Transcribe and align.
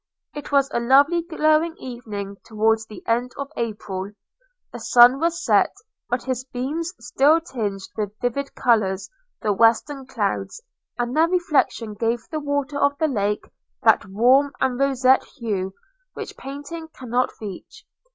It 0.33 0.51
was 0.51 0.67
a 0.71 0.79
lovely 0.79 1.21
glowing 1.21 1.77
evening, 1.77 2.37
towards 2.43 2.87
the 2.87 3.03
end 3.05 3.33
of 3.37 3.51
April.– 3.55 4.13
The 4.73 4.79
sun 4.79 5.19
was 5.19 5.45
set, 5.45 5.75
but 6.09 6.23
his 6.23 6.43
beams 6.43 6.91
still 6.99 7.39
tinged 7.39 7.87
with 7.95 8.19
vivid 8.19 8.55
colours 8.55 9.11
the 9.43 9.53
western 9.53 10.07
clouds, 10.07 10.59
and 10.97 11.15
their 11.15 11.27
reflection 11.27 11.93
gave 11.93 12.27
the 12.31 12.39
water 12.39 12.79
of 12.79 12.97
the 12.97 13.07
lake 13.07 13.45
that 13.83 14.05
warm 14.07 14.53
and 14.59 14.79
roseate 14.79 15.23
hue 15.37 15.75
which 16.15 16.35
painting 16.35 16.87
cannot 16.95 17.29
reach. 17.39 17.85